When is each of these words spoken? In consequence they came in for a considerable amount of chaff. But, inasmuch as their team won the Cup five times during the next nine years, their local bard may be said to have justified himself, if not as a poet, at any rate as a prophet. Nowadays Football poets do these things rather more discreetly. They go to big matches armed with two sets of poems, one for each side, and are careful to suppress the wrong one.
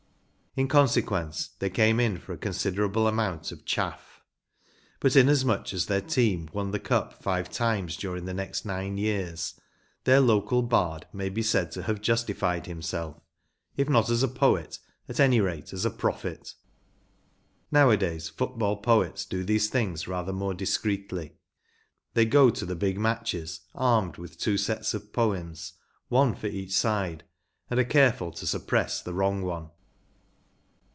In 0.57 0.67
consequence 0.67 1.51
they 1.59 1.69
came 1.69 1.97
in 1.97 2.17
for 2.17 2.33
a 2.33 2.37
considerable 2.37 3.07
amount 3.07 3.53
of 3.53 3.63
chaff. 3.63 4.19
But, 4.99 5.15
inasmuch 5.15 5.71
as 5.73 5.85
their 5.85 6.01
team 6.01 6.49
won 6.51 6.71
the 6.71 6.79
Cup 6.79 7.23
five 7.23 7.49
times 7.49 7.95
during 7.95 8.25
the 8.25 8.33
next 8.33 8.65
nine 8.65 8.97
years, 8.97 9.57
their 10.03 10.19
local 10.19 10.61
bard 10.61 11.05
may 11.13 11.29
be 11.29 11.41
said 11.41 11.71
to 11.71 11.83
have 11.83 12.01
justified 12.01 12.65
himself, 12.65 13.15
if 13.77 13.87
not 13.87 14.09
as 14.09 14.23
a 14.23 14.27
poet, 14.27 14.79
at 15.07 15.21
any 15.21 15.39
rate 15.39 15.71
as 15.71 15.85
a 15.85 15.89
prophet. 15.89 16.53
Nowadays 17.71 18.27
Football 18.27 18.75
poets 18.81 19.23
do 19.23 19.45
these 19.45 19.69
things 19.69 20.05
rather 20.05 20.33
more 20.33 20.53
discreetly. 20.53 21.37
They 22.13 22.25
go 22.25 22.49
to 22.49 22.75
big 22.75 22.99
matches 22.99 23.61
armed 23.73 24.17
with 24.17 24.37
two 24.37 24.57
sets 24.57 24.93
of 24.93 25.13
poems, 25.13 25.75
one 26.09 26.35
for 26.35 26.47
each 26.47 26.73
side, 26.73 27.23
and 27.69 27.79
are 27.79 27.85
careful 27.85 28.33
to 28.33 28.45
suppress 28.45 29.01
the 29.01 29.13
wrong 29.13 29.43
one. 29.43 29.69